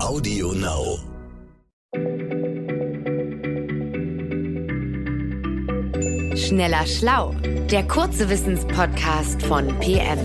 Audio 0.00 0.52
Now. 0.52 0.98
Schneller 6.36 6.86
Schlau, 6.86 7.32
der 7.70 7.86
kurze 7.88 8.30
Wissenspodcast 8.30 9.42
von 9.42 9.66
PM. 9.80 10.18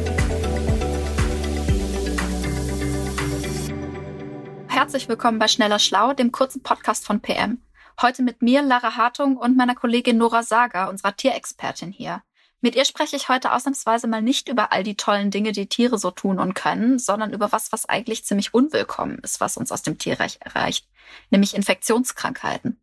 Herzlich 4.67 5.09
willkommen 5.09 5.39
bei 5.39 5.47
Schneller 5.47 5.79
Schlau, 5.79 6.13
dem 6.13 6.31
kurzen 6.31 6.61
Podcast 6.61 7.05
von 7.05 7.19
PM. 7.19 7.63
Heute 7.99 8.21
mit 8.21 8.43
mir, 8.43 8.61
Lara 8.61 8.95
Hartung 8.95 9.37
und 9.37 9.57
meiner 9.57 9.75
Kollegin 9.75 10.17
Nora 10.17 10.43
Sager, 10.43 10.87
unserer 10.89 11.15
Tierexpertin 11.15 11.91
hier. 11.91 12.21
Mit 12.63 12.77
ihr 12.77 12.85
spreche 12.85 13.17
ich 13.17 13.27
heute 13.27 13.51
ausnahmsweise 13.51 14.07
mal 14.07 14.21
nicht 14.21 14.47
über 14.47 14.71
all 14.71 14.83
die 14.83 14.95
tollen 14.95 15.31
Dinge, 15.31 15.51
die 15.51 15.67
Tiere 15.67 15.97
so 15.97 16.11
tun 16.11 16.39
und 16.39 16.53
können, 16.53 16.97
sondern 16.97 17.33
über 17.33 17.51
was, 17.51 17.73
was 17.73 17.89
eigentlich 17.89 18.23
ziemlich 18.23 18.53
unwillkommen 18.53 19.19
ist, 19.21 19.41
was 19.41 19.57
uns 19.57 19.69
aus 19.69 19.81
dem 19.81 19.97
Tierreich 19.97 20.39
erreicht, 20.39 20.87
nämlich 21.29 21.57
Infektionskrankheiten. 21.57 22.79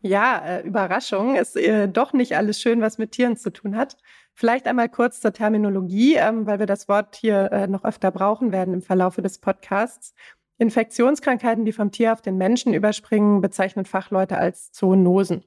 Ja, 0.00 0.38
äh, 0.38 0.60
Überraschung. 0.60 1.34
Ist 1.34 1.56
äh, 1.56 1.88
doch 1.88 2.12
nicht 2.12 2.36
alles 2.36 2.60
schön, 2.60 2.80
was 2.82 2.98
mit 2.98 3.10
Tieren 3.10 3.36
zu 3.36 3.50
tun 3.50 3.76
hat. 3.76 3.96
Vielleicht 4.32 4.68
einmal 4.68 4.88
kurz 4.88 5.20
zur 5.20 5.32
Terminologie, 5.32 6.14
ähm, 6.14 6.46
weil 6.46 6.60
wir 6.60 6.66
das 6.66 6.86
Wort 6.86 7.16
hier 7.16 7.50
äh, 7.50 7.66
noch 7.66 7.82
öfter 7.82 8.12
brauchen 8.12 8.52
werden 8.52 8.74
im 8.74 8.80
Verlaufe 8.80 9.22
des 9.22 9.38
Podcasts. 9.38 10.14
Infektionskrankheiten, 10.58 11.64
die 11.64 11.72
vom 11.72 11.90
Tier 11.90 12.12
auf 12.12 12.22
den 12.22 12.36
Menschen 12.36 12.74
überspringen, 12.74 13.40
bezeichnen 13.40 13.86
Fachleute 13.86 14.38
als 14.38 14.70
Zoonosen. 14.70 15.42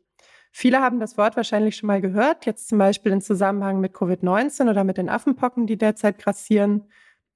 Viele 0.55 0.81
haben 0.81 0.99
das 0.99 1.17
Wort 1.17 1.35
wahrscheinlich 1.35 1.75
schon 1.75 1.87
mal 1.87 1.99
gehört, 1.99 2.45
jetzt 2.45 2.67
zum 2.69 2.77
Beispiel 2.77 3.11
in 3.11 3.21
Zusammenhang 3.21 3.79
mit 3.79 3.93
Covid-19 3.93 4.69
oder 4.69 4.83
mit 4.83 4.97
den 4.97 5.09
Affenpocken, 5.09 5.65
die 5.65 5.77
derzeit 5.77 6.19
grassieren. 6.19 6.83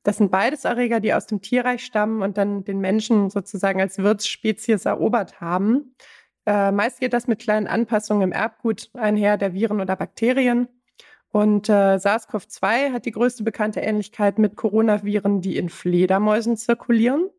Das 0.04 0.18
sind 0.18 0.30
beides 0.30 0.66
Erreger, 0.66 1.00
die 1.00 1.16
aus 1.16 1.26
dem 1.26 1.42
Tierreich 1.42 1.84
stammen 1.84 2.22
und 2.22 2.38
dann 2.38 2.64
den 2.64 2.80
Menschen 2.80 3.32
sozusagen 3.32 3.82
als 3.82 3.98
Wirtsspezies 3.98 4.86
erobert 4.86 5.42
haben. 5.42 5.96
Äh, 6.46 6.72
meist 6.72 7.00
geht 7.00 7.12
das 7.12 7.28
mit 7.28 7.40
kleinen 7.40 7.66
Anpassungen 7.66 8.22
im 8.22 8.32
Erbgut 8.32 8.92
einher 8.94 9.38
der 9.38 9.54
Viren 9.54 9.82
oder 9.82 9.96
Bakterien. 9.96 10.68
Und 11.30 11.70
äh, 11.70 11.98
SARS-CoV-2 11.98 12.94
hat 12.94 13.06
die 13.06 13.12
größte 13.12 13.44
bekannte 13.44 13.80
Ähnlichkeit 13.80 14.38
mit 14.38 14.56
Coronaviren, 14.56 15.42
die 15.42 15.58
in 15.58 15.70
Fledermäusen 15.70 16.56
zirkulieren. 16.56 17.30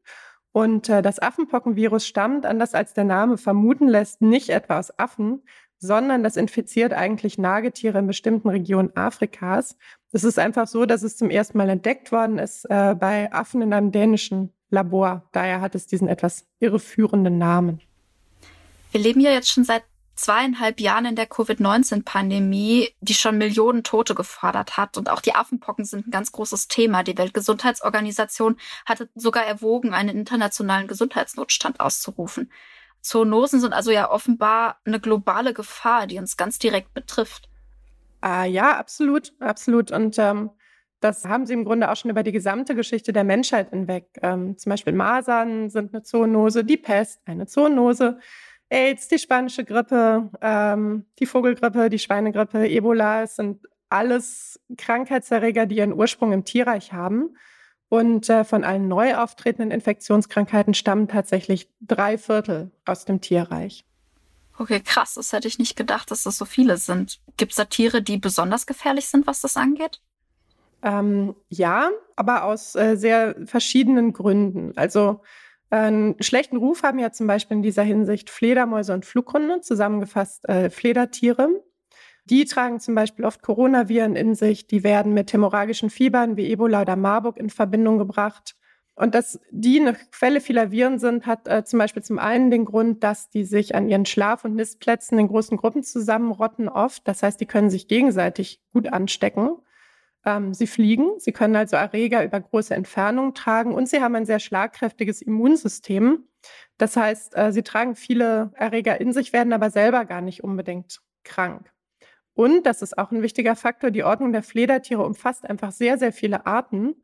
Und 0.52 0.88
äh, 0.88 1.02
das 1.02 1.20
Affenpockenvirus 1.20 2.04
stammt, 2.04 2.44
anders 2.44 2.74
als 2.74 2.94
der 2.94 3.04
Name 3.04 3.38
vermuten 3.38 3.86
lässt, 3.86 4.20
nicht 4.22 4.50
etwa 4.50 4.78
aus 4.78 4.98
Affen, 4.98 5.42
sondern 5.78 6.22
das 6.22 6.36
infiziert 6.36 6.92
eigentlich 6.92 7.38
Nagetiere 7.38 7.98
in 7.98 8.06
bestimmten 8.06 8.48
Regionen 8.48 8.96
Afrikas. 8.96 9.76
Es 10.12 10.24
ist 10.24 10.38
einfach 10.38 10.66
so, 10.66 10.86
dass 10.86 11.02
es 11.02 11.16
zum 11.16 11.30
ersten 11.30 11.58
Mal 11.58 11.68
entdeckt 11.68 12.12
worden 12.12 12.38
ist 12.38 12.64
äh, 12.68 12.94
bei 12.94 13.32
Affen 13.32 13.62
in 13.62 13.72
einem 13.72 13.92
dänischen 13.92 14.52
Labor. 14.70 15.28
Daher 15.32 15.60
hat 15.60 15.74
es 15.74 15.86
diesen 15.86 16.08
etwas 16.08 16.46
irreführenden 16.60 17.38
Namen. 17.38 17.80
Wir 18.90 19.00
leben 19.00 19.20
ja 19.20 19.30
jetzt 19.30 19.50
schon 19.50 19.64
seit 19.64 19.84
zweieinhalb 20.18 20.80
Jahren 20.80 21.06
in 21.06 21.16
der 21.16 21.26
Covid-19-Pandemie, 21.26 22.90
die 23.00 23.14
schon 23.14 23.38
Millionen 23.38 23.84
Tote 23.84 24.14
gefordert 24.14 24.76
hat. 24.76 24.98
Und 24.98 25.08
auch 25.10 25.20
die 25.20 25.34
Affenpocken 25.34 25.84
sind 25.84 26.08
ein 26.08 26.10
ganz 26.10 26.32
großes 26.32 26.66
Thema. 26.66 27.04
Die 27.04 27.16
Weltgesundheitsorganisation 27.16 28.56
hatte 28.84 29.08
sogar 29.14 29.44
erwogen, 29.44 29.94
einen 29.94 30.16
internationalen 30.16 30.88
Gesundheitsnotstand 30.88 31.78
auszurufen. 31.78 32.50
Zoonosen 33.00 33.60
sind 33.60 33.72
also 33.72 33.90
ja 33.90 34.10
offenbar 34.10 34.78
eine 34.84 35.00
globale 35.00 35.54
Gefahr, 35.54 36.06
die 36.06 36.18
uns 36.18 36.36
ganz 36.36 36.58
direkt 36.58 36.94
betrifft. 36.94 37.48
Ah, 38.20 38.44
ja, 38.44 38.76
absolut, 38.76 39.32
absolut. 39.38 39.92
Und 39.92 40.18
ähm, 40.18 40.50
das 41.00 41.24
haben 41.24 41.46
sie 41.46 41.54
im 41.54 41.64
Grunde 41.64 41.90
auch 41.90 41.96
schon 41.96 42.10
über 42.10 42.22
die 42.22 42.32
gesamte 42.32 42.74
Geschichte 42.74 43.12
der 43.12 43.24
Menschheit 43.24 43.70
hinweg. 43.70 44.08
Ähm, 44.22 44.58
zum 44.58 44.70
Beispiel 44.70 44.92
Masern 44.92 45.70
sind 45.70 45.94
eine 45.94 46.02
Zoonose, 46.02 46.64
die 46.64 46.76
Pest 46.76 47.20
eine 47.24 47.46
Zoonose, 47.46 48.18
AIDS, 48.68 49.08
die 49.08 49.18
spanische 49.18 49.64
Grippe, 49.64 50.30
ähm, 50.40 51.06
die 51.18 51.26
Vogelgrippe, 51.26 51.88
die 51.88 51.98
Schweinegrippe, 51.98 52.68
Ebola, 52.68 53.22
es 53.22 53.36
sind 53.36 53.66
alles 53.88 54.60
Krankheitserreger, 54.76 55.66
die 55.66 55.76
ihren 55.76 55.94
Ursprung 55.94 56.32
im 56.32 56.44
Tierreich 56.44 56.92
haben. 56.92 57.36
Und 57.88 58.28
äh, 58.28 58.44
von 58.44 58.64
allen 58.64 58.88
neu 58.88 59.16
auftretenden 59.16 59.70
Infektionskrankheiten 59.70 60.74
stammen 60.74 61.08
tatsächlich 61.08 61.70
drei 61.80 62.18
Viertel 62.18 62.70
aus 62.84 63.04
dem 63.06 63.20
Tierreich. 63.20 63.84
Okay, 64.58 64.80
krass. 64.80 65.14
Das 65.14 65.32
hätte 65.32 65.48
ich 65.48 65.58
nicht 65.58 65.76
gedacht, 65.76 66.10
dass 66.10 66.24
das 66.24 66.36
so 66.36 66.44
viele 66.44 66.76
sind. 66.76 67.20
Gibt 67.36 67.52
es 67.52 67.56
da 67.56 67.64
Tiere, 67.64 68.02
die 68.02 68.18
besonders 68.18 68.66
gefährlich 68.66 69.06
sind, 69.06 69.26
was 69.26 69.40
das 69.40 69.56
angeht? 69.56 70.00
Ähm, 70.82 71.34
ja, 71.48 71.90
aber 72.16 72.44
aus 72.44 72.74
äh, 72.74 72.96
sehr 72.96 73.36
verschiedenen 73.46 74.12
Gründen. 74.12 74.72
Also 74.76 75.22
äh, 75.70 75.76
einen 75.76 76.22
schlechten 76.22 76.56
Ruf 76.56 76.82
haben 76.82 76.98
ja 76.98 77.12
zum 77.12 77.26
Beispiel 77.26 77.56
in 77.56 77.62
dieser 77.62 77.82
Hinsicht 77.82 78.30
Fledermäuse 78.30 78.94
und 78.94 79.06
Flughunde, 79.06 79.60
zusammengefasst 79.60 80.48
äh, 80.48 80.70
Fledertiere. 80.70 81.48
Die 82.30 82.44
tragen 82.44 82.78
zum 82.78 82.94
Beispiel 82.94 83.24
oft 83.24 83.42
Coronaviren 83.42 84.14
in 84.14 84.34
sich. 84.34 84.66
Die 84.66 84.84
werden 84.84 85.14
mit 85.14 85.32
hämorrhagischen 85.32 85.88
Fiebern 85.88 86.36
wie 86.36 86.50
Ebola 86.50 86.82
oder 86.82 86.96
Marburg 86.96 87.38
in 87.38 87.48
Verbindung 87.48 87.96
gebracht. 87.98 88.54
Und 88.94 89.14
dass 89.14 89.40
die 89.50 89.80
eine 89.80 89.94
Quelle 90.10 90.40
vieler 90.40 90.72
Viren 90.72 90.98
sind, 90.98 91.24
hat 91.24 91.46
äh, 91.46 91.64
zum 91.64 91.78
Beispiel 91.78 92.02
zum 92.02 92.18
einen 92.18 92.50
den 92.50 92.64
Grund, 92.64 93.04
dass 93.04 93.30
die 93.30 93.44
sich 93.44 93.76
an 93.76 93.88
ihren 93.88 94.04
Schlaf- 94.04 94.44
und 94.44 94.56
Nistplätzen 94.56 95.18
in 95.18 95.28
großen 95.28 95.56
Gruppen 95.56 95.84
zusammenrotten 95.84 96.68
oft. 96.68 97.06
Das 97.06 97.22
heißt, 97.22 97.40
die 97.40 97.46
können 97.46 97.70
sich 97.70 97.86
gegenseitig 97.86 98.60
gut 98.72 98.92
anstecken. 98.92 99.50
Ähm, 100.24 100.52
sie 100.52 100.66
fliegen, 100.66 101.12
sie 101.18 101.32
können 101.32 101.54
also 101.54 101.76
Erreger 101.76 102.24
über 102.24 102.40
große 102.40 102.74
Entfernungen 102.74 103.34
tragen 103.34 103.72
und 103.72 103.88
sie 103.88 104.00
haben 104.00 104.16
ein 104.16 104.26
sehr 104.26 104.40
schlagkräftiges 104.40 105.22
Immunsystem. 105.22 106.24
Das 106.76 106.96
heißt, 106.96 107.36
äh, 107.36 107.52
sie 107.52 107.62
tragen 107.62 107.94
viele 107.94 108.50
Erreger 108.54 109.00
in 109.00 109.12
sich, 109.12 109.32
werden 109.32 109.52
aber 109.52 109.70
selber 109.70 110.04
gar 110.06 110.20
nicht 110.20 110.42
unbedingt 110.42 111.00
krank. 111.22 111.70
Und, 112.38 112.66
das 112.66 112.82
ist 112.82 112.96
auch 112.96 113.10
ein 113.10 113.20
wichtiger 113.20 113.56
Faktor, 113.56 113.90
die 113.90 114.04
Ordnung 114.04 114.30
der 114.30 114.44
Fledertiere 114.44 115.04
umfasst 115.04 115.44
einfach 115.44 115.72
sehr, 115.72 115.98
sehr 115.98 116.12
viele 116.12 116.46
Arten. 116.46 116.94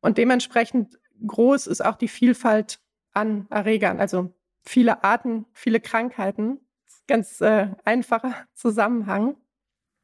Und 0.00 0.18
dementsprechend 0.18 1.00
groß 1.26 1.66
ist 1.66 1.84
auch 1.84 1.96
die 1.96 2.06
Vielfalt 2.06 2.78
an 3.12 3.48
Erregern. 3.50 3.98
Also 3.98 4.32
viele 4.62 5.02
Arten, 5.02 5.46
viele 5.52 5.80
Krankheiten. 5.80 6.60
Ganz 7.08 7.40
äh, 7.40 7.70
einfacher 7.84 8.36
Zusammenhang. 8.54 9.34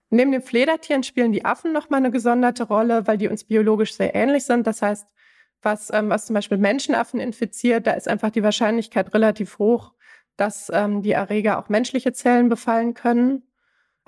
Neben 0.08 0.32
den 0.32 0.42
Fledertieren 0.42 1.04
spielen 1.04 1.30
die 1.30 1.44
Affen 1.44 1.72
nochmal 1.72 1.98
eine 1.98 2.10
gesonderte 2.10 2.64
Rolle, 2.64 3.06
weil 3.06 3.16
die 3.16 3.28
uns 3.28 3.44
biologisch 3.44 3.94
sehr 3.94 4.16
ähnlich 4.16 4.44
sind. 4.44 4.66
Das 4.66 4.82
heißt, 4.82 5.06
was, 5.62 5.92
ähm, 5.92 6.10
was 6.10 6.26
zum 6.26 6.34
Beispiel 6.34 6.58
Menschenaffen 6.58 7.20
infiziert, 7.20 7.86
da 7.86 7.92
ist 7.92 8.08
einfach 8.08 8.30
die 8.30 8.42
Wahrscheinlichkeit 8.42 9.14
relativ 9.14 9.60
hoch, 9.60 9.92
dass 10.36 10.68
ähm, 10.74 11.02
die 11.02 11.12
Erreger 11.12 11.60
auch 11.60 11.68
menschliche 11.68 12.12
Zellen 12.12 12.48
befallen 12.48 12.94
können. 12.94 13.44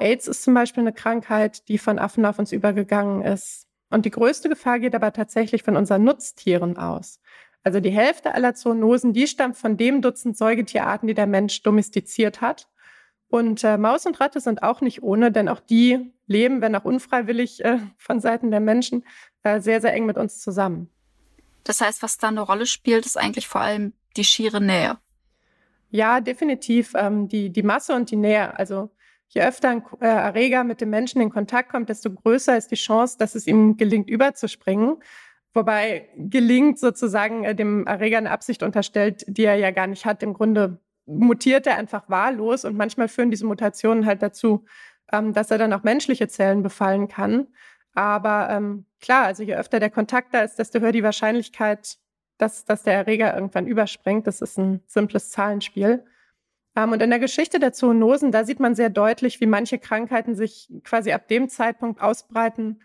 AIDS 0.03 0.29
ist 0.29 0.43
zum 0.43 0.55
Beispiel 0.55 0.83
eine 0.83 0.93
Krankheit, 0.93 1.69
die 1.69 1.79
von 1.79 1.99
Affen 1.99 2.27
auf 2.27 2.39
uns 2.39 2.53
übergegangen 2.53 3.23
ist. 3.23 3.67
Und 3.91 4.05
die 4.05 4.11
größte 4.11 4.49
Gefahr 4.49 4.79
geht 4.79 4.95
aber 4.95 5.13
tatsächlich 5.13 5.63
von 5.63 5.77
unseren 5.77 6.05
Nutztieren 6.05 6.77
aus. 6.77 7.21
Also 7.63 7.79
die 7.79 7.91
Hälfte 7.91 8.35
aller 8.35 8.55
Zoonosen, 8.55 9.13
die 9.13 9.27
stammt 9.27 9.57
von 9.57 9.77
dem 9.77 10.03
Dutzend 10.03 10.37
Säugetierarten, 10.37 11.07
die 11.07 11.15
der 11.15 11.27
Mensch 11.27 11.63
domestiziert 11.63 12.41
hat. 12.41 12.69
Und 13.29 13.65
äh, 13.65 13.79
Maus 13.79 14.05
und 14.05 14.21
Ratte 14.21 14.41
sind 14.41 14.63
auch 14.63 14.81
nicht 14.81 15.03
ohne, 15.03 15.31
denn 15.31 15.49
auch 15.49 15.61
die 15.61 16.13
leben, 16.27 16.61
wenn 16.61 16.75
auch 16.75 16.85
unfreiwillig 16.85 17.65
äh, 17.65 17.79
von 17.97 18.21
Seiten 18.21 18.51
der 18.51 18.61
Menschen, 18.61 19.05
äh, 19.43 19.61
sehr, 19.61 19.81
sehr 19.81 19.95
eng 19.95 20.07
mit 20.07 20.19
uns 20.19 20.41
zusammen. 20.41 20.91
Das 21.65 21.81
heißt, 21.81 22.03
was 22.03 22.19
da 22.19 22.29
eine 22.29 22.41
Rolle 22.41 22.67
spielt, 22.67 23.07
ist 23.07 23.17
eigentlich 23.17 23.47
vor 23.47 23.61
allem 23.61 23.93
die 24.17 24.25
schiere 24.25 24.61
Nähe. 24.61 24.99
Ja, 25.91 26.21
definitiv. 26.21 26.93
Ähm, 26.95 27.29
die, 27.29 27.51
die 27.51 27.63
Masse 27.63 27.95
und 27.95 28.11
die 28.11 28.17
Nähe. 28.17 28.59
Also 28.59 28.91
je 29.35 29.43
öfter 29.43 29.71
ein 29.71 29.83
äh, 30.01 30.07
Erreger 30.07 30.63
mit 30.65 30.81
dem 30.81 30.91
Menschen 30.91 31.21
in 31.21 31.31
Kontakt 31.31 31.71
kommt, 31.71 31.89
desto 31.89 32.11
größer 32.11 32.57
ist 32.57 32.71
die 32.71 32.77
Chance, 32.77 33.17
dass 33.19 33.35
es 33.35 33.47
ihm 33.47 33.77
gelingt, 33.77 34.09
überzuspringen. 34.11 34.97
Wobei 35.55 36.09
gelingt 36.17 36.79
sozusagen 36.79 37.45
äh, 37.45 37.55
dem 37.55 37.87
Erreger 37.87 38.19
eine 38.19 38.31
Absicht 38.31 38.63
unterstellt, 38.63 39.25
die 39.27 39.45
er 39.45 39.57
ja 39.57 39.71
gar 39.71 39.87
nicht 39.87 40.05
hat. 40.05 40.23
Im 40.23 40.35
Grunde 40.35 40.79
mutiert 41.07 41.67
er 41.67 41.79
einfach 41.79 42.09
wahllos 42.09 42.65
und 42.65 42.77
manchmal 42.77 43.09
führen 43.09 43.31
diese 43.31 43.47
Mutationen 43.47 44.07
halt 44.07 44.23
dazu, 44.23 44.65
ähm, 45.13 45.33
dass 45.33 45.51
er 45.51 45.59
dann 45.59 45.73
auch 45.73 45.83
menschliche 45.83 46.29
Zellen 46.29 46.63
befallen 46.63 47.09
kann. 47.09 47.49
Aber 47.95 48.49
ähm, 48.51 48.87
klar, 49.01 49.25
also 49.25 49.43
je 49.43 49.55
öfter 49.55 49.81
der 49.81 49.91
Kontakt 49.91 50.35
da 50.35 50.41
ist, 50.41 50.59
desto 50.59 50.81
höher 50.81 50.93
die 50.93 51.03
Wahrscheinlichkeit, 51.03 51.99
dass, 52.39 52.65
dass 52.65 52.83
der 52.83 52.95
Erreger 52.95 53.35
irgendwann 53.35 53.67
überspringt. 53.67 54.27
Das 54.27 54.41
ist 54.41 54.59
ein 54.59 54.83
simples 54.87 55.31
Zahlenspiel. 55.31 56.05
Ähm, 56.77 56.93
und 56.93 57.03
in 57.03 57.11
der 57.11 57.19
Geschichte 57.19 57.59
der 57.59 57.73
Zoonosen, 57.73 58.33
da 58.33 58.45
sieht 58.45 58.61
man 58.61 58.75
sehr 58.75 58.91
deutlich, 58.91 59.41
wie 59.41 59.47
manche 59.47 59.79
Krankheiten 59.79 60.35
sich 60.35 60.73
quasi 60.85 61.13
ab 61.13 61.29
dem 61.29 61.49
Zeitpunkt 61.49 62.01
ausbreiten, 62.01 62.81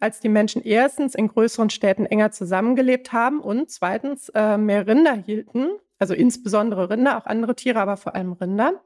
als 0.00 0.20
die 0.20 0.28
Menschen 0.28 0.62
erstens 0.62 1.14
in 1.14 1.28
größeren 1.28 1.70
Städten 1.70 2.06
enger 2.06 2.30
zusammengelebt 2.30 3.12
haben 3.12 3.40
und 3.40 3.70
zweitens 3.70 4.28
äh, 4.30 4.56
mehr 4.56 4.86
Rinder 4.86 5.14
hielten, 5.14 5.70
also 5.98 6.14
insbesondere 6.14 6.90
Rinder, 6.90 7.18
auch 7.18 7.26
andere 7.26 7.56
Tiere, 7.56 7.80
aber 7.80 7.96
vor 7.96 8.14
allem 8.14 8.32
Rinder. 8.32 8.80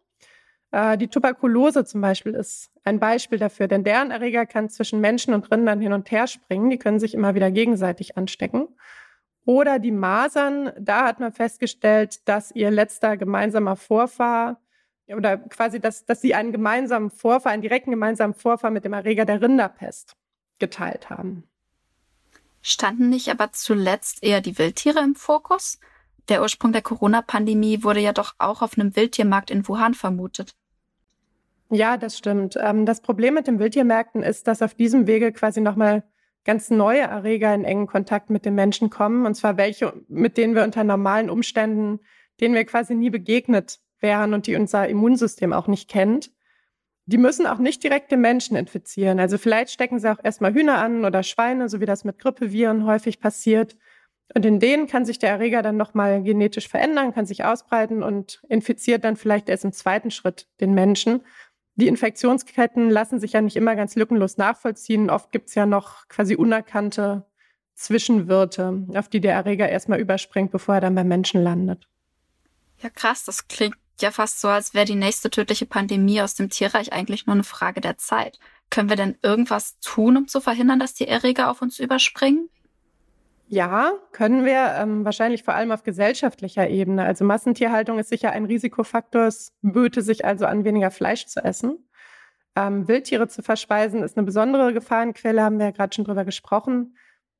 Äh, 0.70 0.96
die 0.96 1.08
Tuberkulose 1.08 1.84
zum 1.84 2.00
Beispiel 2.00 2.34
ist 2.34 2.70
ein 2.84 2.98
Beispiel 2.98 3.38
dafür, 3.38 3.68
denn 3.68 3.84
deren 3.84 4.10
Erreger 4.10 4.46
kann 4.46 4.70
zwischen 4.70 5.00
Menschen 5.00 5.34
und 5.34 5.50
Rindern 5.52 5.80
hin 5.80 5.92
und 5.92 6.10
her 6.10 6.26
springen. 6.26 6.70
Die 6.70 6.78
können 6.78 6.98
sich 6.98 7.14
immer 7.14 7.34
wieder 7.34 7.50
gegenseitig 7.50 8.16
anstecken. 8.16 8.68
Oder 9.44 9.78
die 9.78 9.90
Masern, 9.90 10.72
da 10.78 11.04
hat 11.04 11.18
man 11.20 11.32
festgestellt, 11.32 12.28
dass 12.28 12.52
ihr 12.52 12.70
letzter 12.70 13.16
gemeinsamer 13.16 13.76
Vorfahr 13.76 14.60
oder 15.08 15.36
quasi, 15.36 15.80
dass, 15.80 16.04
dass 16.04 16.20
sie 16.20 16.34
einen 16.34 16.52
gemeinsamen 16.52 17.10
Vorfahr, 17.10 17.52
einen 17.52 17.62
direkten 17.62 17.90
gemeinsamen 17.90 18.34
Vorfahr 18.34 18.70
mit 18.70 18.84
dem 18.84 18.92
Erreger 18.92 19.24
der 19.24 19.42
Rinderpest 19.42 20.16
geteilt 20.58 21.10
haben. 21.10 21.44
Standen 22.60 23.08
nicht 23.08 23.28
aber 23.28 23.50
zuletzt 23.52 24.22
eher 24.22 24.40
die 24.40 24.56
Wildtiere 24.58 25.00
im 25.00 25.16
Fokus? 25.16 25.80
Der 26.28 26.40
Ursprung 26.40 26.72
der 26.72 26.82
Corona-Pandemie 26.82 27.82
wurde 27.82 27.98
ja 27.98 28.12
doch 28.12 28.34
auch 28.38 28.62
auf 28.62 28.78
einem 28.78 28.94
Wildtiermarkt 28.94 29.50
in 29.50 29.66
Wuhan 29.66 29.94
vermutet. 29.94 30.54
Ja, 31.68 31.96
das 31.96 32.16
stimmt. 32.16 32.56
Ähm, 32.60 32.86
das 32.86 33.00
Problem 33.00 33.34
mit 33.34 33.48
den 33.48 33.58
Wildtiermärkten 33.58 34.22
ist, 34.22 34.46
dass 34.46 34.62
auf 34.62 34.74
diesem 34.74 35.06
Wege 35.08 35.32
quasi 35.32 35.60
nochmal 35.60 36.04
ganz 36.44 36.70
neue 36.70 37.02
Erreger 37.02 37.54
in 37.54 37.64
engen 37.64 37.86
Kontakt 37.86 38.30
mit 38.30 38.44
den 38.44 38.54
Menschen 38.54 38.90
kommen. 38.90 39.26
Und 39.26 39.34
zwar 39.34 39.56
welche, 39.56 39.92
mit 40.08 40.36
denen 40.36 40.54
wir 40.54 40.64
unter 40.64 40.84
normalen 40.84 41.30
Umständen, 41.30 42.00
denen 42.40 42.54
wir 42.54 42.64
quasi 42.64 42.94
nie 42.94 43.10
begegnet 43.10 43.80
wären 44.00 44.34
und 44.34 44.46
die 44.46 44.56
unser 44.56 44.88
Immunsystem 44.88 45.52
auch 45.52 45.68
nicht 45.68 45.88
kennt. 45.88 46.32
Die 47.06 47.18
müssen 47.18 47.46
auch 47.46 47.58
nicht 47.58 47.82
direkt 47.82 48.12
den 48.12 48.20
Menschen 48.20 48.56
infizieren. 48.56 49.18
Also 49.20 49.38
vielleicht 49.38 49.72
stecken 49.72 49.98
sie 49.98 50.10
auch 50.10 50.22
erstmal 50.22 50.54
Hühner 50.54 50.78
an 50.78 51.04
oder 51.04 51.22
Schweine, 51.22 51.68
so 51.68 51.80
wie 51.80 51.86
das 51.86 52.04
mit 52.04 52.18
Grippeviren 52.18 52.86
häufig 52.86 53.20
passiert. 53.20 53.76
Und 54.34 54.46
in 54.46 54.60
denen 54.60 54.86
kann 54.86 55.04
sich 55.04 55.18
der 55.18 55.30
Erreger 55.30 55.62
dann 55.62 55.76
nochmal 55.76 56.22
genetisch 56.22 56.68
verändern, 56.68 57.12
kann 57.12 57.26
sich 57.26 57.44
ausbreiten 57.44 58.02
und 58.02 58.42
infiziert 58.48 59.04
dann 59.04 59.16
vielleicht 59.16 59.48
erst 59.48 59.64
im 59.64 59.72
zweiten 59.72 60.10
Schritt 60.10 60.48
den 60.60 60.74
Menschen. 60.74 61.22
Die 61.74 61.88
Infektionsketten 61.88 62.90
lassen 62.90 63.18
sich 63.18 63.32
ja 63.32 63.40
nicht 63.40 63.56
immer 63.56 63.74
ganz 63.76 63.96
lückenlos 63.96 64.36
nachvollziehen. 64.36 65.10
Oft 65.10 65.32
gibt 65.32 65.48
es 65.48 65.54
ja 65.54 65.64
noch 65.64 66.06
quasi 66.08 66.36
unerkannte 66.36 67.24
Zwischenwirte, 67.74 68.86
auf 68.94 69.08
die 69.08 69.20
der 69.20 69.34
Erreger 69.34 69.68
erstmal 69.68 70.00
überspringt, 70.00 70.50
bevor 70.50 70.76
er 70.76 70.80
dann 70.82 70.94
beim 70.94 71.08
Menschen 71.08 71.42
landet. 71.42 71.88
Ja, 72.82 72.90
krass, 72.90 73.24
das 73.24 73.48
klingt 73.48 73.76
ja 74.00 74.10
fast 74.10 74.40
so, 74.40 74.48
als 74.48 74.74
wäre 74.74 74.84
die 74.84 74.94
nächste 74.94 75.30
tödliche 75.30 75.66
Pandemie 75.66 76.20
aus 76.20 76.34
dem 76.34 76.50
Tierreich 76.50 76.92
eigentlich 76.92 77.26
nur 77.26 77.34
eine 77.34 77.44
Frage 77.44 77.80
der 77.80 77.96
Zeit. 77.96 78.38
Können 78.68 78.88
wir 78.88 78.96
denn 78.96 79.18
irgendwas 79.22 79.78
tun, 79.80 80.16
um 80.16 80.28
zu 80.28 80.40
verhindern, 80.40 80.80
dass 80.80 80.94
die 80.94 81.08
Erreger 81.08 81.50
auf 81.50 81.62
uns 81.62 81.78
überspringen? 81.78 82.48
Ja, 83.52 83.92
können 84.12 84.46
wir, 84.46 84.76
ähm, 84.78 85.04
wahrscheinlich 85.04 85.42
vor 85.42 85.52
allem 85.52 85.72
auf 85.72 85.82
gesellschaftlicher 85.82 86.70
Ebene. 86.70 87.04
Also 87.04 87.26
Massentierhaltung 87.26 87.98
ist 87.98 88.08
sicher 88.08 88.30
ein 88.32 88.46
Risikofaktor. 88.46 89.26
Es 89.26 89.52
böte 89.60 90.00
sich 90.00 90.24
also 90.24 90.46
an, 90.46 90.64
weniger 90.64 90.90
Fleisch 90.90 91.26
zu 91.26 91.44
essen. 91.44 91.86
Ähm, 92.56 92.88
Wildtiere 92.88 93.28
zu 93.28 93.42
verspeisen 93.42 94.02
ist 94.02 94.16
eine 94.16 94.24
besondere 94.24 94.72
Gefahrenquelle, 94.72 95.42
haben 95.42 95.58
wir 95.58 95.66
ja 95.66 95.70
gerade 95.72 95.94
schon 95.94 96.06
drüber 96.06 96.24
gesprochen. 96.24 96.96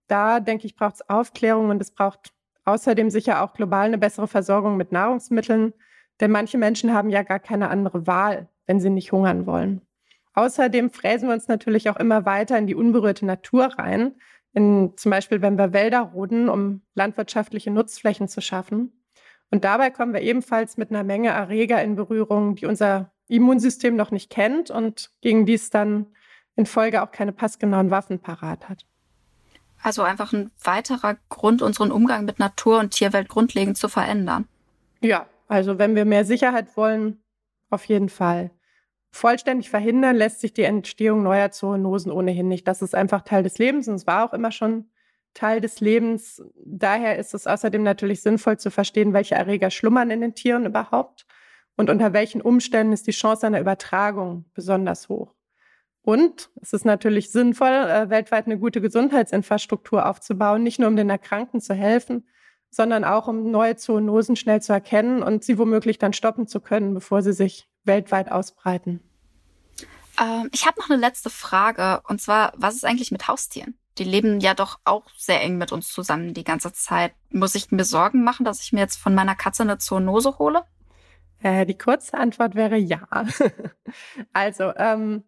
Da, 0.06 0.40
denke 0.40 0.66
ich, 0.66 0.76
braucht 0.76 0.96
es 0.96 1.08
Aufklärung 1.08 1.70
und 1.70 1.80
es 1.80 1.92
braucht 1.92 2.34
außerdem 2.66 3.08
sicher 3.08 3.42
auch 3.42 3.54
global 3.54 3.86
eine 3.86 3.96
bessere 3.96 4.28
Versorgung 4.28 4.76
mit 4.76 4.92
Nahrungsmitteln. 4.92 5.72
Denn 6.20 6.30
manche 6.30 6.58
Menschen 6.58 6.92
haben 6.92 7.08
ja 7.08 7.22
gar 7.22 7.40
keine 7.40 7.70
andere 7.70 8.06
Wahl, 8.06 8.50
wenn 8.66 8.80
sie 8.80 8.90
nicht 8.90 9.12
hungern 9.12 9.46
wollen. 9.46 9.80
Außerdem 10.34 10.90
fräsen 10.90 11.28
wir 11.28 11.34
uns 11.34 11.48
natürlich 11.48 11.88
auch 11.88 11.96
immer 11.96 12.26
weiter 12.26 12.58
in 12.58 12.66
die 12.66 12.74
unberührte 12.74 13.24
Natur 13.24 13.64
rein 13.78 14.14
in, 14.54 14.93
zum 14.96 15.10
Beispiel, 15.10 15.43
wenn 15.43 15.56
wir 15.56 15.72
Wälder 15.72 16.00
roden, 16.00 16.49
um 16.49 16.82
landwirtschaftliche 16.94 17.70
Nutzflächen 17.70 18.28
zu 18.28 18.40
schaffen. 18.40 18.93
Und 19.50 19.64
dabei 19.64 19.90
kommen 19.90 20.12
wir 20.12 20.22
ebenfalls 20.22 20.76
mit 20.76 20.90
einer 20.90 21.04
Menge 21.04 21.28
Erreger 21.28 21.82
in 21.82 21.96
Berührung, 21.96 22.54
die 22.56 22.66
unser 22.66 23.12
Immunsystem 23.28 23.96
noch 23.96 24.10
nicht 24.10 24.31
kennt 24.31 24.70
und 24.70 25.10
gegen 25.20 25.46
die 25.46 25.54
es 25.54 25.70
dann 25.70 26.06
in 26.56 26.66
Folge 26.66 27.02
auch 27.02 27.12
keine 27.12 27.32
passgenauen 27.32 27.90
Waffen 27.90 28.19
parat 28.19 28.69
hat. 28.69 28.87
Also 29.82 30.02
einfach 30.02 30.32
ein 30.32 30.50
weiterer 30.62 31.16
Grund, 31.28 31.60
unseren 31.60 31.90
Umgang 31.90 32.25
mit 32.25 32.38
Natur 32.38 32.78
und 32.78 32.90
Tierwelt 32.90 33.28
grundlegend 33.28 33.76
zu 33.76 33.88
verändern. 33.88 34.46
Ja, 35.00 35.26
also 35.48 35.78
wenn 35.78 35.96
wir 35.96 36.05
mehr 36.05 36.25
Sicherheit 36.25 36.76
wollen, 36.76 37.20
auf 37.70 37.84
jeden 37.87 38.08
Fall. 38.08 38.50
Vollständig 39.14 39.68
verhindern 39.68 40.16
lässt 40.16 40.40
sich 40.40 40.54
die 40.54 40.62
Entstehung 40.62 41.22
neuer 41.22 41.50
Zoonosen 41.50 42.10
ohnehin 42.10 42.48
nicht. 42.48 42.66
Das 42.66 42.80
ist 42.80 42.94
einfach 42.94 43.20
Teil 43.22 43.42
des 43.42 43.58
Lebens 43.58 43.86
und 43.86 43.94
es 43.94 44.06
war 44.06 44.24
auch 44.24 44.32
immer 44.32 44.50
schon 44.50 44.86
Teil 45.34 45.60
des 45.60 45.80
Lebens. 45.80 46.42
Daher 46.64 47.18
ist 47.18 47.34
es 47.34 47.46
außerdem 47.46 47.82
natürlich 47.82 48.22
sinnvoll 48.22 48.58
zu 48.58 48.70
verstehen, 48.70 49.12
welche 49.12 49.34
Erreger 49.34 49.70
schlummern 49.70 50.10
in 50.10 50.22
den 50.22 50.34
Tieren 50.34 50.64
überhaupt 50.64 51.26
und 51.76 51.90
unter 51.90 52.14
welchen 52.14 52.40
Umständen 52.40 52.94
ist 52.94 53.06
die 53.06 53.12
Chance 53.12 53.46
einer 53.46 53.60
Übertragung 53.60 54.46
besonders 54.54 55.10
hoch. 55.10 55.34
Und 56.02 56.50
es 56.60 56.72
ist 56.72 56.84
natürlich 56.84 57.30
sinnvoll, 57.30 57.68
äh, 57.68 58.10
weltweit 58.10 58.46
eine 58.46 58.58
gute 58.58 58.80
Gesundheitsinfrastruktur 58.80 60.08
aufzubauen, 60.08 60.62
nicht 60.62 60.80
nur 60.80 60.88
um 60.88 60.96
den 60.96 61.10
Erkrankten 61.10 61.60
zu 61.60 61.74
helfen, 61.74 62.26
sondern 62.70 63.04
auch 63.04 63.28
um 63.28 63.50
neue 63.50 63.76
Zoonosen 63.76 64.36
schnell 64.36 64.62
zu 64.62 64.72
erkennen 64.72 65.22
und 65.22 65.44
sie 65.44 65.58
womöglich 65.58 65.98
dann 65.98 66.14
stoppen 66.14 66.46
zu 66.46 66.60
können, 66.60 66.94
bevor 66.94 67.22
sie 67.22 67.34
sich 67.34 67.68
weltweit 67.84 68.31
ausbreiten. 68.31 69.00
Ähm, 70.20 70.50
ich 70.52 70.67
habe 70.67 70.81
noch 70.81 70.90
eine 70.90 71.00
letzte 71.00 71.31
Frage. 71.31 72.02
Und 72.08 72.20
zwar, 72.20 72.52
was 72.56 72.75
ist 72.75 72.84
eigentlich 72.84 73.11
mit 73.11 73.29
Haustieren? 73.29 73.79
Die 73.99 74.05
leben 74.05 74.40
ja 74.40 74.55
doch 74.55 74.79
auch 74.84 75.05
sehr 75.17 75.43
eng 75.43 75.58
mit 75.58 75.73
uns 75.73 75.93
zusammen 75.93 76.34
die 76.34 76.44
ganze 76.44 76.73
Zeit. 76.73 77.12
Muss 77.31 77.55
ich 77.55 77.70
mir 77.70 77.84
Sorgen 77.84 78.25
machen, 78.25 78.44
dass 78.44 78.62
ich 78.62 78.73
mir 78.73 78.81
jetzt 78.81 78.96
von 78.96 79.14
meiner 79.14 79.34
Katze 79.34 79.62
eine 79.62 79.79
Zoonose 79.79 80.38
hole? 80.38 80.64
Äh, 81.43 81.67
die 81.67 81.76
kurze 81.76 82.17
Antwort 82.17 82.55
wäre 82.55 82.76
ja. 82.76 83.06
also, 84.32 84.73
ähm, 84.76 85.25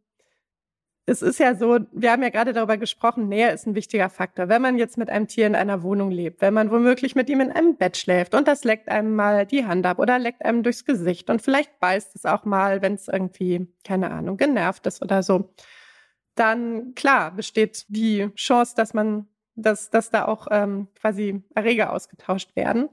es 1.07 1.21
ist 1.21 1.39
ja 1.39 1.55
so, 1.55 1.81
wir 1.93 2.13
haben 2.13 2.23
ja 2.23 2.31
gerade 2.31 2.55
darüber 2.55 2.79
gesprochen, 2.79 3.29
Nähe 3.29 3.53
ist 3.53 3.67
ein 3.67 3.75
wichtiger 3.75 4.09
Faktor. 4.09 4.49
Wenn 4.49 4.63
man 4.63 4.79
jetzt 4.79 4.97
mit 4.97 5.11
einem 5.11 5.29
Tier 5.29 5.47
in 5.47 5.55
einer 5.55 5.83
Wohnung 5.83 6.11
lebt, 6.11 6.41
wenn 6.41 6.55
man 6.55 6.71
womöglich 6.71 7.15
mit 7.15 7.29
ihm 7.29 7.41
in 7.41 7.53
einem 7.53 7.77
Bett 7.77 7.97
schläft 7.99 8.35
und 8.35 8.49
das 8.49 8.65
leckt 8.65 8.89
einem 8.89 9.15
mal 9.15 9.45
die 9.45 9.67
Hand 9.67 9.85
ab 9.85 9.99
oder 9.99 10.19
leckt 10.19 10.45
einem 10.45 10.63
durchs 10.63 10.85
Gesicht 10.87 11.29
und 11.29 11.43
vielleicht 11.43 11.79
beißt 11.79 12.17
es 12.17 12.25
auch 12.25 12.45
mal, 12.47 12.81
wenn 12.81 12.95
es 12.95 13.09
irgendwie, 13.09 13.67
keine 13.85 14.11
Ahnung, 14.11 14.39
genervt 14.39 14.87
ist 14.87 15.03
oder 15.03 15.23
so, 15.23 15.53
dann 16.37 16.95
klar 16.95 17.33
besteht 17.33 17.85
die 17.89 18.31
Chance, 18.35 18.75
dass 18.75 18.95
man, 18.95 19.29
dass, 19.57 19.91
dass 19.91 20.11
da 20.11 20.25
auch 20.25 20.47
ähm, 20.51 20.89
quasi 20.99 21.43
Erreger 21.55 21.93
ausgetauscht 21.93 22.57
werden. 22.57 22.89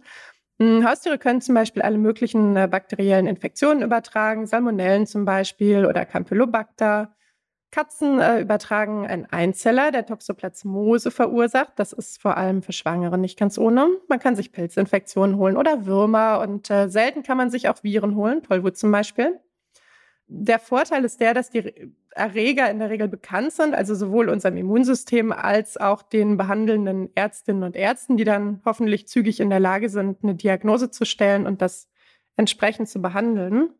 Hm, 0.60 0.86
Haustiere 0.88 1.18
können 1.18 1.40
zum 1.40 1.56
Beispiel 1.56 1.82
alle 1.82 1.98
möglichen 1.98 2.58
äh, 2.58 2.68
bakteriellen 2.70 3.26
Infektionen 3.26 3.82
übertragen, 3.82 4.48
Salmonellen 4.48 5.08
zum 5.08 5.24
Beispiel 5.24 5.86
oder 5.86 6.06
Campylobacter. 6.06 7.16
Katzen 7.72 8.20
äh, 8.20 8.42
übertragen 8.42 9.08
einen 9.08 9.26
Einzeller, 9.26 9.92
der 9.92 10.06
Toxoplasmose 10.06 11.10
verursacht. 11.10 11.74
Das 11.78 11.94
ist 11.94 12.22
vor 12.22 12.38
allem 12.38 12.62
für 12.62 12.74
Schwangere 12.74 13.18
nicht 13.18 13.40
ganz 13.40 13.58
ohne. 13.58 13.88
Man 14.10 14.20
kann 14.20 14.36
sich 14.36 14.52
Pilzinfektionen 14.52 15.38
holen 15.38 15.56
oder 15.56 15.86
Würmer 15.86 16.42
und 16.42 16.70
äh, 16.70 16.90
selten 16.90 17.24
kann 17.24 17.38
man 17.38 17.50
sich 17.50 17.70
auch 17.70 17.82
Viren 17.84 18.16
holen, 18.16 18.44
Tollwut 18.44 18.78
zum 18.78 18.92
Beispiel. 18.92 19.40
Der 20.28 20.60
Vorteil 20.60 21.04
ist 21.06 21.20
der, 21.20 21.34
dass 21.34 21.50
die 21.50 21.94
Erreger 22.12 22.70
in 22.70 22.80
der 22.80 22.90
Regel 22.90 23.08
bekannt 23.08 23.54
sind, 23.54 23.74
also 23.74 23.96
sowohl 23.96 24.30
unserem 24.30 24.58
Immunsystem 24.58 25.32
als 25.32 25.78
auch 25.78 26.02
den 26.02 26.38
behandelnden 26.38 27.10
Ärztinnen 27.16 27.64
und 27.64 27.76
Ärzten, 27.76 28.18
die 28.18 28.24
dann 28.26 28.62
hoffentlich 28.66 29.08
zügig 29.08 29.40
in 29.40 29.50
der 29.50 29.60
Lage 29.60 29.90
sind, 29.90 30.24
eine 30.24 30.36
Diagnose 30.36 30.92
zu 30.92 31.06
stellen 31.06 31.46
und 31.46 31.62
das 31.62 31.90
entsprechend 32.36 32.90
zu 32.90 33.02
behandeln. 33.02 33.72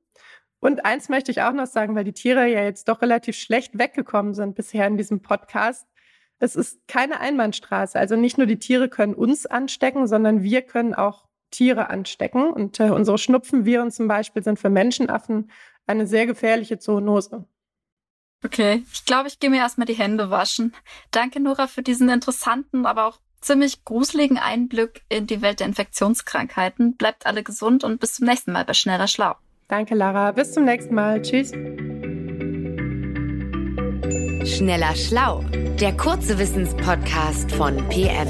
Und 0.62 0.86
eins 0.86 1.10
möchte 1.10 1.32
ich 1.32 1.42
auch 1.42 1.54
noch 1.54 1.66
sagen, 1.66 1.96
weil 1.96 2.04
die 2.04 2.14
Tiere 2.14 2.48
ja 2.48 2.64
jetzt 2.64 2.88
doch 2.88 3.02
relativ 3.02 3.36
schlecht 3.36 3.78
weggekommen 3.78 4.36
sind 4.36 4.56
bisher 4.56 4.86
in 4.88 4.96
diesem 4.96 5.22
Podcast. 5.22 5.88
Es 6.38 6.56
ist 6.56 6.88
keine 6.88 7.20
Einbahnstraße. 7.20 8.00
Also 8.00 8.16
nicht 8.16 8.38
nur 8.38 8.48
die 8.48 8.60
Tiere 8.60 8.88
können 8.88 9.16
uns 9.16 9.48
anstecken, 9.48 10.08
sondern 10.08 10.44
wir 10.44 10.62
können 10.62 10.94
auch 10.94 11.28
Tiere 11.50 11.90
anstecken. 11.90 12.52
Und 12.52 12.80
äh, 12.80 12.92
unsere 12.92 13.18
Schnupfenviren 13.18 13.90
zum 13.92 14.08
Beispiel 14.08 14.44
sind 14.44 14.60
für 14.60 14.70
Menschenaffen 14.70 15.52
eine 15.88 16.06
sehr 16.06 16.28
gefährliche 16.28 16.78
Zoonose. 16.78 17.46
Okay, 18.44 18.84
ich 18.94 19.06
glaube, 19.06 19.28
ich 19.28 19.40
gehe 19.40 19.50
mir 19.50 19.58
erstmal 19.58 19.86
die 19.86 19.94
Hände 19.94 20.30
waschen. 20.30 20.76
Danke, 21.10 21.40
Nora, 21.40 21.68
für 21.68 21.82
diesen 21.82 22.10
interessanten, 22.10 22.86
aber 22.86 23.08
auch 23.08 23.20
ziemlich 23.42 23.84
gruseligen 23.84 24.38
Einblick 24.38 25.04
in 25.10 25.26
die 25.26 25.42
Welt 25.42 25.60
der 25.60 25.68
Infektionskrankheiten. 25.68 26.98
Bleibt 26.98 27.26
alle 27.26 27.44
gesund 27.44 27.84
und 27.84 28.00
bis 28.00 28.16
zum 28.16 28.28
nächsten 28.28 28.52
Mal 28.52 28.66
bei 28.66 28.74
Schneller 28.74 29.08
Schlau. 29.08 29.36
Danke, 29.72 29.96
Lara. 29.96 30.34
Bis 30.34 30.52
zum 30.52 30.66
nächsten 30.66 30.94
Mal. 30.94 31.22
Tschüss. 31.22 31.52
Schneller 34.44 34.94
Schlau, 34.96 35.46
der 35.80 35.96
kurze 35.96 36.38
Wissenspodcast 36.38 37.50
von 37.54 37.78
PM. 37.88 38.28